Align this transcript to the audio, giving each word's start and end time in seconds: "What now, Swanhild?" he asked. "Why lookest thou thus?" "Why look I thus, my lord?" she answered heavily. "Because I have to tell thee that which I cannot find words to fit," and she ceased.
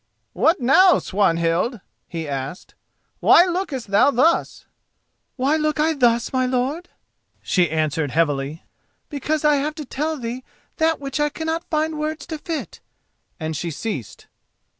"What 0.33 0.59
now, 0.59 0.97
Swanhild?" 0.97 1.79
he 2.07 2.27
asked. 2.27 2.73
"Why 3.19 3.45
lookest 3.45 3.89
thou 3.91 4.09
thus?" 4.09 4.65
"Why 5.35 5.57
look 5.57 5.79
I 5.79 5.93
thus, 5.93 6.33
my 6.33 6.47
lord?" 6.47 6.89
she 7.43 7.69
answered 7.69 8.09
heavily. 8.09 8.63
"Because 9.09 9.45
I 9.45 9.57
have 9.57 9.75
to 9.75 9.85
tell 9.85 10.17
thee 10.17 10.43
that 10.77 10.99
which 10.99 11.19
I 11.19 11.29
cannot 11.29 11.69
find 11.69 11.99
words 11.99 12.25
to 12.25 12.39
fit," 12.39 12.79
and 13.39 13.55
she 13.55 13.69
ceased. 13.69 14.25